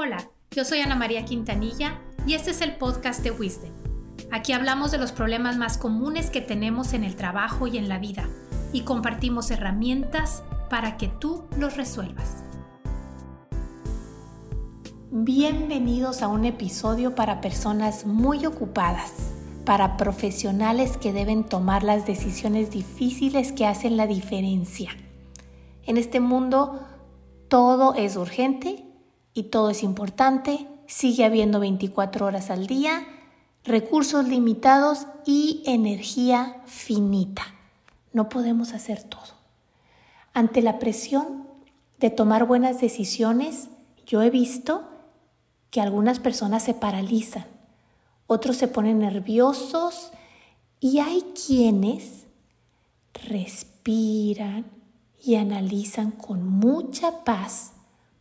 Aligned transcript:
Hola, 0.00 0.30
yo 0.52 0.64
soy 0.64 0.78
Ana 0.78 0.94
María 0.94 1.24
Quintanilla 1.24 1.98
y 2.24 2.34
este 2.34 2.52
es 2.52 2.60
el 2.60 2.76
podcast 2.76 3.20
de 3.24 3.32
Wisdom. 3.32 3.72
Aquí 4.30 4.52
hablamos 4.52 4.92
de 4.92 4.98
los 4.98 5.10
problemas 5.10 5.56
más 5.56 5.76
comunes 5.76 6.30
que 6.30 6.40
tenemos 6.40 6.92
en 6.92 7.02
el 7.02 7.16
trabajo 7.16 7.66
y 7.66 7.78
en 7.78 7.88
la 7.88 7.98
vida 7.98 8.28
y 8.72 8.82
compartimos 8.82 9.50
herramientas 9.50 10.44
para 10.70 10.98
que 10.98 11.08
tú 11.08 11.46
los 11.58 11.76
resuelvas. 11.76 12.44
Bienvenidos 15.10 16.22
a 16.22 16.28
un 16.28 16.44
episodio 16.44 17.16
para 17.16 17.40
personas 17.40 18.06
muy 18.06 18.46
ocupadas, 18.46 19.32
para 19.64 19.96
profesionales 19.96 20.96
que 20.96 21.12
deben 21.12 21.42
tomar 21.42 21.82
las 21.82 22.06
decisiones 22.06 22.70
difíciles 22.70 23.50
que 23.50 23.66
hacen 23.66 23.96
la 23.96 24.06
diferencia. 24.06 24.92
En 25.82 25.96
este 25.96 26.20
mundo 26.20 26.86
todo 27.48 27.94
es 27.94 28.14
urgente 28.16 28.87
y 29.38 29.44
todo 29.44 29.70
es 29.70 29.84
importante, 29.84 30.66
sigue 30.88 31.24
habiendo 31.24 31.60
24 31.60 32.26
horas 32.26 32.50
al 32.50 32.66
día, 32.66 33.06
recursos 33.62 34.26
limitados 34.26 35.06
y 35.24 35.62
energía 35.64 36.60
finita. 36.66 37.46
No 38.12 38.28
podemos 38.28 38.72
hacer 38.72 39.04
todo. 39.04 39.38
Ante 40.34 40.60
la 40.60 40.80
presión 40.80 41.46
de 42.00 42.10
tomar 42.10 42.48
buenas 42.48 42.80
decisiones, 42.80 43.68
yo 44.06 44.22
he 44.22 44.30
visto 44.30 44.88
que 45.70 45.80
algunas 45.80 46.18
personas 46.18 46.64
se 46.64 46.74
paralizan, 46.74 47.46
otros 48.26 48.56
se 48.56 48.66
ponen 48.66 48.98
nerviosos 48.98 50.10
y 50.80 50.98
hay 50.98 51.22
quienes 51.46 52.26
respiran 53.12 54.66
y 55.22 55.36
analizan 55.36 56.10
con 56.10 56.44
mucha 56.44 57.22
paz 57.22 57.74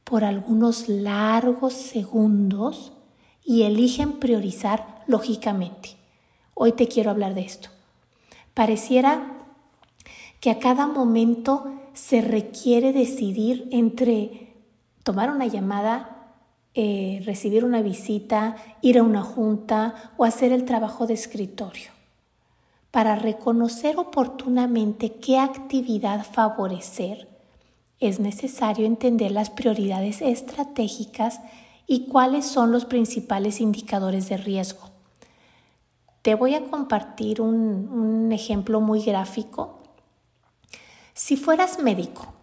por 0.07 0.23
algunos 0.23 0.87
largos 0.87 1.73
segundos 1.73 2.93
y 3.43 3.63
eligen 3.63 4.13
priorizar 4.19 5.03
lógicamente. 5.05 5.97
Hoy 6.53 6.71
te 6.71 6.87
quiero 6.87 7.11
hablar 7.11 7.33
de 7.33 7.41
esto. 7.41 7.69
Pareciera 8.53 9.33
que 10.39 10.49
a 10.49 10.59
cada 10.59 10.87
momento 10.87 11.73
se 11.93 12.21
requiere 12.21 12.93
decidir 12.93 13.67
entre 13.71 14.55
tomar 15.03 15.29
una 15.29 15.45
llamada, 15.45 16.35
eh, 16.73 17.21
recibir 17.25 17.65
una 17.65 17.81
visita, 17.81 18.55
ir 18.81 18.99
a 18.99 19.03
una 19.03 19.23
junta 19.23 20.13
o 20.15 20.23
hacer 20.23 20.53
el 20.53 20.63
trabajo 20.63 21.05
de 21.05 21.15
escritorio. 21.15 21.91
Para 22.91 23.17
reconocer 23.17 23.97
oportunamente 23.97 25.15
qué 25.15 25.37
actividad 25.37 26.25
favorecer, 26.25 27.36
es 27.99 28.19
necesario 28.19 28.85
entender 28.85 29.31
las 29.31 29.49
prioridades 29.49 30.21
estratégicas 30.21 31.41
y 31.87 32.07
cuáles 32.07 32.45
son 32.45 32.71
los 32.71 32.85
principales 32.85 33.59
indicadores 33.59 34.29
de 34.29 34.37
riesgo. 34.37 34.91
Te 36.21 36.35
voy 36.35 36.53
a 36.55 36.63
compartir 36.65 37.41
un, 37.41 38.31
ejemplo 38.31 38.81
muy 38.81 39.01
gráfico. 39.01 39.79
Si 41.13 41.37
fueras 41.37 41.79
médico 41.81 42.33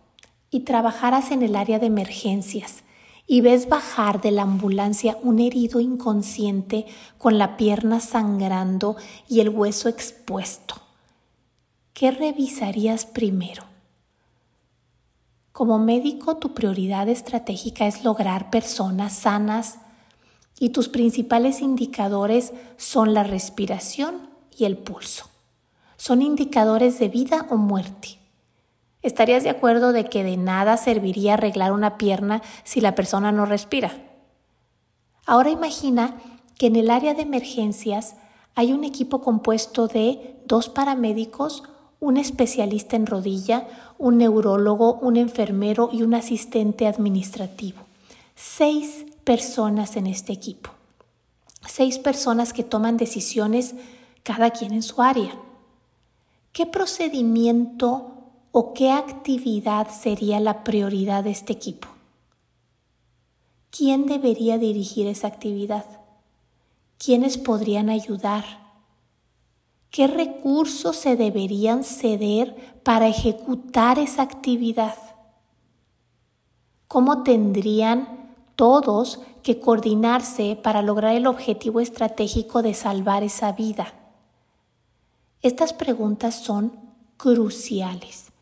y 0.50 0.60
trabajaras 0.60 1.30
en 1.30 1.42
el 1.42 1.54
área 1.54 1.78
de 1.78 1.86
emergencias 1.86 2.82
y 3.26 3.42
ves 3.42 3.68
bajar 3.68 4.20
de 4.22 4.30
la 4.30 4.42
ambulancia 4.42 5.18
un 5.22 5.38
herido 5.38 5.80
inconsciente 5.80 6.86
con 7.18 7.38
la 7.38 7.56
pierna 7.56 8.00
sangrando 8.00 8.96
y 9.28 9.40
el 9.40 9.50
hueso 9.50 9.88
expuesto, 9.88 10.76
¿qué 11.92 12.10
revisarías 12.10 13.04
primero? 13.04 13.73
Como 15.54 15.78
médico, 15.78 16.36
tu 16.38 16.52
prioridad 16.52 17.08
estratégica 17.08 17.86
es 17.86 18.02
lograr 18.02 18.50
personas 18.50 19.12
sanas 19.12 19.78
y 20.58 20.70
tus 20.70 20.88
principales 20.88 21.60
indicadores 21.60 22.52
son 22.76 23.14
la 23.14 23.22
respiración 23.22 24.30
y 24.50 24.64
el 24.64 24.76
pulso. 24.76 25.26
Son 25.96 26.22
indicadores 26.22 26.98
de 26.98 27.08
vida 27.08 27.46
o 27.50 27.56
muerte. 27.56 28.18
¿Estarías 29.00 29.44
de 29.44 29.50
acuerdo 29.50 29.92
de 29.92 30.06
que 30.06 30.24
de 30.24 30.36
nada 30.36 30.76
serviría 30.76 31.34
arreglar 31.34 31.70
una 31.70 31.98
pierna 31.98 32.42
si 32.64 32.80
la 32.80 32.96
persona 32.96 33.30
no 33.30 33.46
respira? 33.46 33.92
Ahora 35.24 35.50
imagina 35.50 36.16
que 36.58 36.66
en 36.66 36.74
el 36.74 36.90
área 36.90 37.14
de 37.14 37.22
emergencias 37.22 38.16
hay 38.56 38.72
un 38.72 38.82
equipo 38.82 39.20
compuesto 39.20 39.86
de 39.86 40.42
dos 40.46 40.68
paramédicos, 40.68 41.62
un 42.04 42.18
especialista 42.18 42.96
en 42.96 43.06
rodilla, 43.06 43.66
un 43.98 44.18
neurólogo, 44.18 44.96
un 45.00 45.16
enfermero 45.16 45.88
y 45.90 46.02
un 46.02 46.12
asistente 46.12 46.86
administrativo. 46.86 47.80
Seis 48.34 49.06
personas 49.24 49.96
en 49.96 50.06
este 50.06 50.34
equipo. 50.34 50.68
Seis 51.66 51.98
personas 51.98 52.52
que 52.52 52.62
toman 52.62 52.98
decisiones 52.98 53.74
cada 54.22 54.50
quien 54.50 54.74
en 54.74 54.82
su 54.82 55.00
área. 55.00 55.34
¿Qué 56.52 56.66
procedimiento 56.66 58.12
o 58.52 58.74
qué 58.74 58.90
actividad 58.90 59.88
sería 59.88 60.40
la 60.40 60.62
prioridad 60.62 61.24
de 61.24 61.30
este 61.30 61.54
equipo? 61.54 61.88
¿Quién 63.70 64.04
debería 64.04 64.58
dirigir 64.58 65.06
esa 65.06 65.28
actividad? 65.28 65.86
¿Quiénes 66.98 67.38
podrían 67.38 67.88
ayudar? 67.88 68.63
¿Qué 69.94 70.08
recursos 70.08 70.96
se 70.96 71.14
deberían 71.14 71.84
ceder 71.84 72.80
para 72.82 73.06
ejecutar 73.06 74.00
esa 74.00 74.22
actividad? 74.22 74.96
¿Cómo 76.88 77.22
tendrían 77.22 78.34
todos 78.56 79.20
que 79.44 79.60
coordinarse 79.60 80.58
para 80.60 80.82
lograr 80.82 81.14
el 81.14 81.28
objetivo 81.28 81.78
estratégico 81.78 82.60
de 82.60 82.74
salvar 82.74 83.22
esa 83.22 83.52
vida? 83.52 83.94
Estas 85.42 85.72
preguntas 85.72 86.34
son 86.42 86.72
cruciales. 87.16 88.32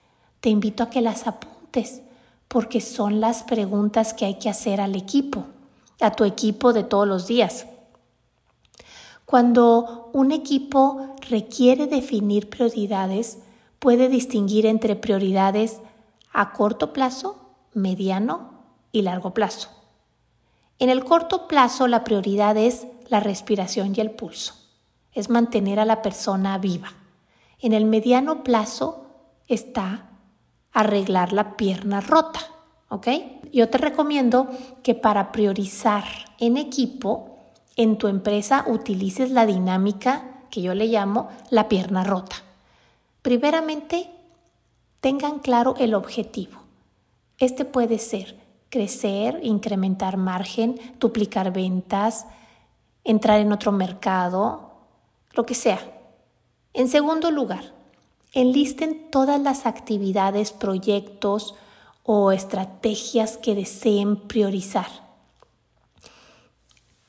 Te 0.40 0.48
invito 0.48 0.82
a 0.82 0.88
que 0.88 1.02
las 1.02 1.26
apuntes 1.26 2.00
porque 2.48 2.80
son 2.80 3.20
las 3.20 3.42
preguntas 3.42 4.14
que 4.14 4.24
hay 4.24 4.38
que 4.38 4.48
hacer 4.48 4.80
al 4.80 4.94
equipo, 4.94 5.44
a 6.00 6.12
tu 6.12 6.24
equipo 6.24 6.72
de 6.72 6.84
todos 6.84 7.06
los 7.06 7.26
días. 7.26 7.66
Cuando 9.32 10.10
un 10.12 10.30
equipo 10.30 11.16
requiere 11.30 11.86
definir 11.86 12.50
prioridades, 12.50 13.38
puede 13.78 14.10
distinguir 14.10 14.66
entre 14.66 14.94
prioridades 14.94 15.80
a 16.34 16.52
corto 16.52 16.92
plazo, 16.92 17.40
mediano 17.72 18.50
y 18.92 19.00
largo 19.00 19.32
plazo. 19.32 19.70
En 20.78 20.90
el 20.90 21.02
corto 21.02 21.48
plazo 21.48 21.88
la 21.88 22.04
prioridad 22.04 22.58
es 22.58 22.86
la 23.08 23.20
respiración 23.20 23.94
y 23.96 24.02
el 24.02 24.10
pulso, 24.10 24.52
es 25.12 25.30
mantener 25.30 25.80
a 25.80 25.86
la 25.86 26.02
persona 26.02 26.58
viva. 26.58 26.92
En 27.58 27.72
el 27.72 27.86
mediano 27.86 28.44
plazo 28.44 29.06
está 29.48 30.10
arreglar 30.72 31.32
la 31.32 31.56
pierna 31.56 32.02
rota, 32.02 32.40
¿ok? 32.90 33.08
Yo 33.50 33.70
te 33.70 33.78
recomiendo 33.78 34.50
que 34.82 34.94
para 34.94 35.32
priorizar 35.32 36.04
en 36.38 36.58
equipo 36.58 37.31
en 37.76 37.98
tu 37.98 38.08
empresa 38.08 38.64
utilices 38.66 39.30
la 39.30 39.46
dinámica 39.46 40.24
que 40.50 40.62
yo 40.62 40.74
le 40.74 40.86
llamo 40.86 41.28
la 41.50 41.68
pierna 41.68 42.04
rota. 42.04 42.36
Primeramente, 43.22 44.10
tengan 45.00 45.38
claro 45.38 45.74
el 45.78 45.94
objetivo. 45.94 46.60
Este 47.38 47.64
puede 47.64 47.98
ser 47.98 48.36
crecer, 48.68 49.38
incrementar 49.42 50.16
margen, 50.16 50.80
duplicar 50.98 51.52
ventas, 51.52 52.26
entrar 53.04 53.40
en 53.40 53.52
otro 53.52 53.70
mercado, 53.70 54.70
lo 55.32 55.44
que 55.44 55.54
sea. 55.54 55.80
En 56.72 56.88
segundo 56.88 57.30
lugar, 57.30 57.74
enlisten 58.32 59.10
todas 59.10 59.40
las 59.40 59.66
actividades, 59.66 60.52
proyectos 60.52 61.54
o 62.02 62.32
estrategias 62.32 63.36
que 63.36 63.54
deseen 63.54 64.16
priorizar. 64.16 64.88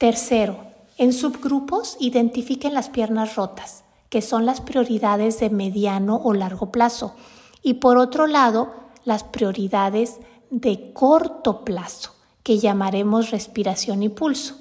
Tercero, 0.04 0.66
en 0.98 1.14
subgrupos 1.14 1.96
identifiquen 1.98 2.74
las 2.74 2.90
piernas 2.90 3.38
rotas, 3.38 3.86
que 4.10 4.22
son 4.22 4.46
las 4.46 4.60
prioridades 4.60 5.40
de 5.40 5.50
mediano 5.50 6.20
o 6.22 6.34
largo 6.34 6.74
plazo. 6.74 7.16
Y 7.62 7.76
por 7.76 7.98
otro 7.98 8.28
lado, 8.28 8.74
las 9.06 9.24
prioridades 9.24 10.18
de 10.50 10.92
corto 10.92 11.64
plazo, 11.64 12.14
que 12.44 12.60
llamaremos 12.60 13.32
respiración 13.32 14.04
y 14.04 14.10
pulso. 14.10 14.58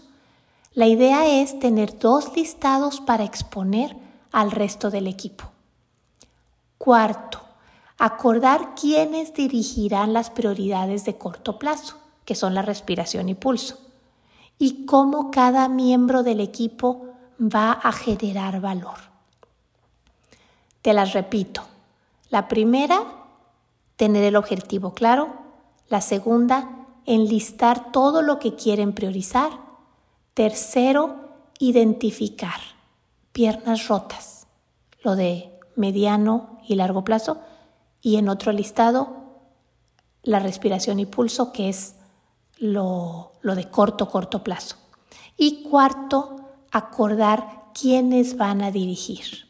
La 0.75 0.87
idea 0.87 1.27
es 1.27 1.59
tener 1.59 1.99
dos 1.99 2.37
listados 2.37 3.01
para 3.01 3.25
exponer 3.25 3.97
al 4.31 4.53
resto 4.53 4.93
del 4.93 5.09
equipo. 5.09 5.51
Cuarto, 6.79 7.41
acordar 7.99 8.77
quiénes 8.81 9.35
dirigirán 9.35 10.13
las 10.13 10.31
prioridades 10.31 11.05
de 11.05 11.19
corto 11.19 11.59
plazo, 11.59 11.97
que 12.25 12.37
son 12.37 12.55
la 12.55 12.63
respiración 12.63 13.29
y 13.29 13.35
pulso 13.35 13.82
y 14.63 14.87
cómo 14.87 15.33
cada 15.33 15.67
miembro 15.67 16.23
del 16.23 16.39
equipo 16.39 17.09
va 17.41 17.73
a 17.73 17.91
generar 17.91 18.61
valor. 18.61 18.97
Te 20.83 20.93
las 20.93 21.15
repito. 21.15 21.63
La 22.31 22.47
primera, 22.47 23.03
tener 23.97 24.23
el 24.23 24.37
objetivo 24.37 24.95
claro. 24.95 25.31
La 25.89 26.01
segunda, 26.01 26.87
enlistar 27.07 27.91
todo 27.91 28.23
lo 28.23 28.39
que 28.39 28.55
quieren 28.55 28.93
priorizar. 28.93 29.51
Tercero, 30.33 31.17
identificar 31.59 32.61
piernas 33.33 33.89
rotas, 33.89 34.47
lo 35.03 35.17
de 35.17 35.59
mediano 35.75 36.61
y 36.69 36.77
largo 36.77 37.03
plazo. 37.03 37.41
Y 38.01 38.15
en 38.15 38.29
otro 38.29 38.53
listado, 38.53 39.09
la 40.23 40.39
respiración 40.39 41.01
y 41.01 41.07
pulso, 41.07 41.53
que 41.53 41.69
es 41.69 41.97
lo, 42.63 43.33
de 43.43 43.69
corto, 43.69 44.09
corto 44.09 44.45
plazo. 44.45 44.77
Y 45.37 45.65
cuarto, 45.69 46.37
acordar 46.71 47.65
quiénes 47.79 48.37
van 48.37 48.63
a 48.63 48.71
dirigir. 48.71 49.49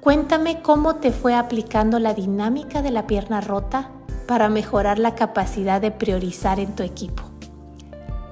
Cuéntame 0.00 0.62
cómo 0.62 0.96
te 0.96 1.12
fue 1.12 1.34
aplicando 1.34 2.00
la 2.00 2.14
dinámica 2.14 2.82
de 2.82 2.90
la 2.90 3.06
pierna 3.06 3.40
rota 3.40 3.92
para 4.26 4.48
mejorar 4.48 4.98
la 4.98 5.14
capacidad 5.14 5.80
de 5.80 5.92
priorizar 5.92 6.58
en 6.58 6.74
tu 6.74 6.82
equipo. 6.82 7.22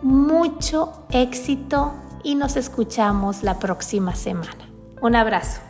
Mucho 0.02 1.06
éxito 1.10 1.94
y 2.24 2.34
nos 2.34 2.56
escuchamos 2.56 3.42
la 3.44 3.58
próxima 3.58 4.16
semana. 4.16 4.68
Un 5.00 5.14
abrazo. 5.14 5.65